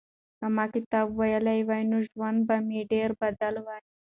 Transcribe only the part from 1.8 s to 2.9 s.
نو ژوند به مې